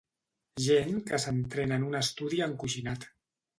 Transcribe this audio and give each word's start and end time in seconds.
Gent 0.67 0.97
que 1.11 1.19
s'entrena 1.27 1.79
en 1.83 1.87
un 1.91 2.01
estudi 2.01 2.43
encoixinat. 2.49 3.09